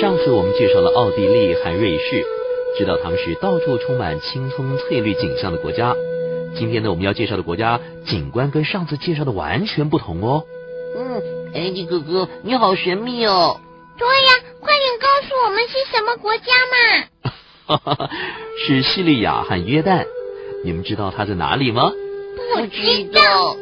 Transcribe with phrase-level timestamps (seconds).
[0.00, 2.24] 上次我们介绍了奥地利和瑞士，
[2.76, 5.92] 知道他们是到处充满青葱翠绿景象的国家。
[6.54, 10.44] 今天呢，我们要介绍的国家景观跟上次介绍的完全不同哦。
[10.96, 11.20] 嗯，
[11.52, 13.60] 艾迪哥哥，你好神秘哦。
[13.98, 17.36] 对呀，快点告诉我们是什么国家嘛？
[17.66, 18.10] 哈哈，
[18.68, 20.06] 是叙利亚和约旦。
[20.64, 21.90] 你们知道它在哪里吗？
[22.54, 23.56] 不知道。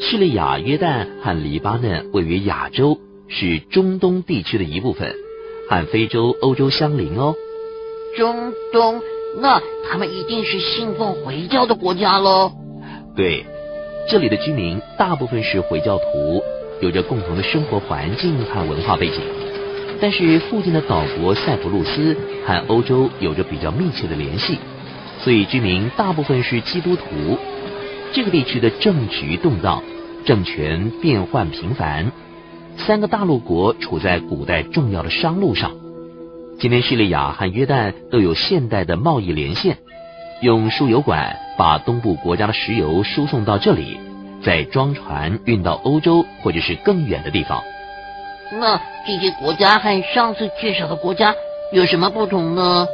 [0.00, 5.14] 叙利亚、约旦和黎巴嫩位于亚洲，是中东地区的一部分。
[5.72, 7.34] 和非洲、欧洲相邻哦。
[8.14, 9.00] 中东，
[9.40, 9.58] 那
[9.88, 12.52] 他们一定是信奉回教的国家喽。
[13.16, 13.46] 对，
[14.06, 16.42] 这里的居民大部分是回教徒，
[16.82, 19.22] 有着共同的生活环境和文化背景。
[19.98, 22.14] 但是附近的岛国塞浦路斯
[22.46, 24.58] 和欧洲有着比较密切的联系，
[25.20, 27.38] 所以居民大部分是基督徒。
[28.12, 29.82] 这个地区的政局动荡，
[30.26, 32.12] 政权变换频繁。
[32.78, 35.72] 三个大陆国处在古代重要的商路上，
[36.58, 39.78] 今天叙利亚和约旦都有现代的贸易连线，
[40.40, 44.00] 用输油管把东部国家的石油输送到这里，
[44.42, 47.62] 再装船运到欧洲或者是更远的地方。
[48.52, 51.34] 那这些国家和上次介绍的国家
[51.72, 52.86] 有什么不同呢？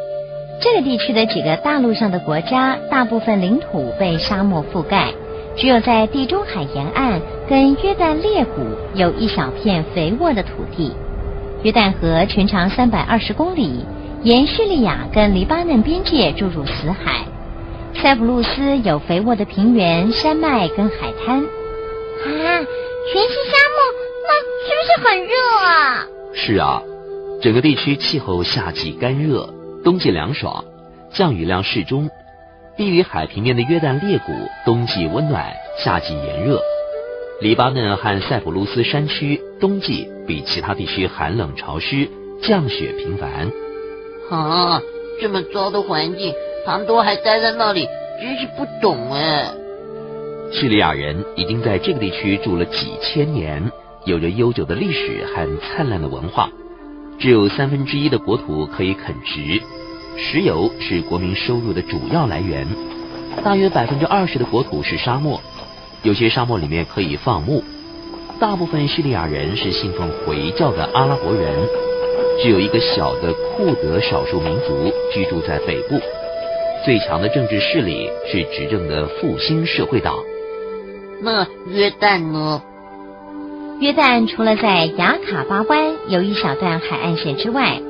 [0.60, 5.12] 这个地区的几个大陆上的国家，大部分领土被沙漠覆盖。
[5.58, 8.62] 只有在地中海沿岸跟约旦裂谷
[8.94, 10.92] 有一小片肥沃的土地。
[11.64, 13.84] 约旦河全长三百二十公里，
[14.22, 17.24] 沿叙利亚跟黎巴嫩边界注入死海。
[17.94, 21.40] 塞浦路斯有肥沃的平原、山脉跟海滩。
[21.40, 21.46] 啊，
[22.22, 23.80] 全是沙漠，
[24.28, 24.30] 那
[24.64, 26.06] 是不是很热啊？
[26.34, 26.82] 是啊，
[27.42, 30.64] 整个地区气候夏季干热，冬季凉爽，
[31.10, 32.08] 降雨量适中。
[32.78, 34.32] 低于海平面的约旦裂谷，
[34.64, 36.60] 冬季温暖，夏季炎热；
[37.40, 42.08] 黎巴嫩和塞浦路斯山区冬季比其他地区寒冷潮湿，
[42.40, 43.50] 降雪频繁。
[44.30, 44.80] 啊，
[45.20, 46.32] 这么糟的环境，
[46.64, 47.88] 庞多还待在那里，
[48.22, 49.52] 真是不懂哎。
[50.52, 53.72] 叙利亚人已经在这个地区住了几千年，
[54.04, 56.48] 有着悠久的历史和灿烂的文化，
[57.18, 59.60] 只有三分之一的国土可以垦植。
[60.20, 62.66] 石油是国民收入的主要来源，
[63.44, 65.40] 大约百分之二十的国土是沙漠，
[66.02, 67.62] 有些沙漠里面可以放牧。
[68.40, 71.54] 大部分叙利亚人是信奉回教的阿拉伯人，
[72.42, 76.00] 只有一个小的库德少数民族居住在北部。
[76.84, 80.16] 最强的政治势力是执政的复兴社会党。
[81.22, 82.60] 那约旦呢？
[83.80, 87.80] 约旦除了在雅卡巴湾有一小段海岸线之外。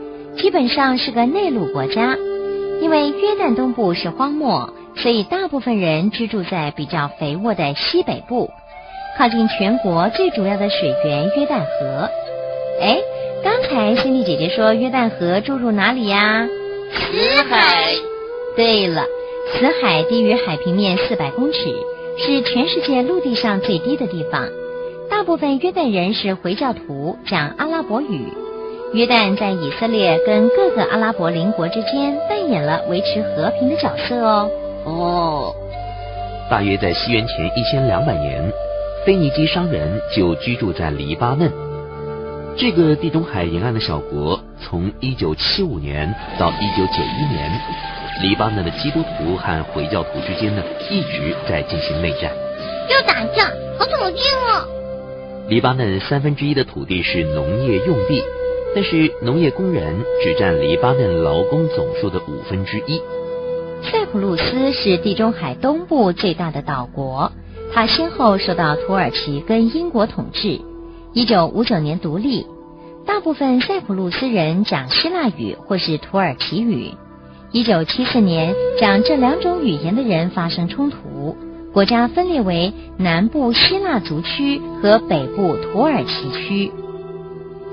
[0.40, 2.16] 基本上是个内陆国家，
[2.80, 8.50] 因为约旦东部是荒漠，所以大部分人居住在比较肥沃的西北部，
[9.18, 12.08] 靠近全国最主要的水源约旦河。
[12.80, 12.98] 哎，
[13.42, 16.46] 刚才心丽姐姐说约旦河注入哪里呀？
[16.92, 17.94] 死海。
[18.56, 19.04] 对了，
[19.52, 21.58] 死海低于海平面四百公尺，
[22.16, 24.48] 是全世界陆地上最低的地方。
[25.10, 28.28] 大部分约旦人是回教徒，讲阿拉伯语。
[28.94, 34.50] 约旦在以色列跟各个阿拉伯邻国之间扮演了维持和平的角色哦。
[34.84, 35.54] 哦，
[36.50, 38.50] 大约在西元前一千两百年，
[39.04, 41.52] 腓尼基商人就居住在黎巴嫩。
[42.56, 47.60] 这个地中海沿岸的小国，从一九七五年到一九九一年，
[48.22, 52.32] 黎巴嫩的基督徒和回教徒之间呢一直在进行内战。
[52.88, 54.18] 要打仗，好讨厌
[54.48, 54.66] 哦！
[55.48, 58.24] 黎巴嫩三分之一的土地是农业用地。
[58.74, 63.00] 但是农业工人只占黎巴嫩劳工总数的五分之一。
[63.82, 67.32] 塞浦路斯是地中海东部最大的岛国，
[67.72, 70.60] 它先后受到土耳其跟英国统治。
[71.12, 72.46] 一九五九年独立，
[73.06, 76.92] 大部分塞浦路斯人讲希腊语或是土耳其语。
[77.50, 81.36] 一九七四年，讲这两种语言的人发生冲突，
[81.72, 86.70] 国家分裂为南部希腊族区和北部土耳其区。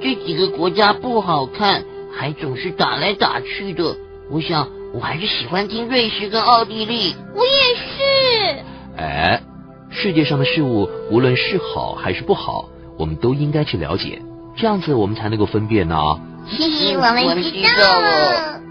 [0.02, 1.84] 这几个国家不好看，
[2.14, 3.96] 还总是打来打去的。
[4.30, 7.16] 我想，我还是喜欢听瑞士跟奥地利。
[7.36, 8.64] 我也是。
[8.98, 9.42] 哎，
[9.90, 14.22] 世界上的事物，无论是好还是不好，我们都应该去了解，
[14.58, 15.96] 这样子我们才能够分辨呢。
[15.96, 16.20] 啊。
[16.48, 17.52] 嘿嘿，我们知
[17.82, 18.62] 道了。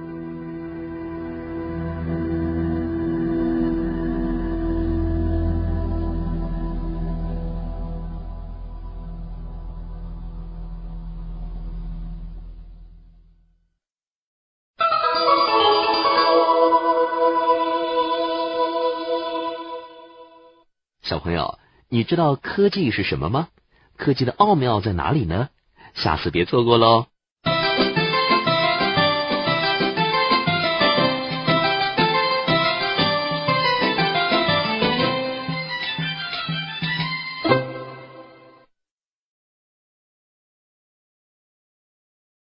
[21.25, 23.49] 朋友，你知道科技是什么吗？
[23.97, 25.49] 科技的奥妙在哪里呢？
[25.95, 27.07] 下次别错过喽。